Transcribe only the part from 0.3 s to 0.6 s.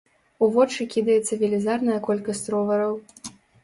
У